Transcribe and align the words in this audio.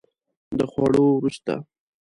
د 0.57 0.59
خوړو 0.71 1.05
وروسته 1.13 1.53